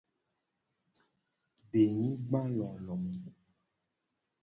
[1.71, 2.95] Denyigbalolo.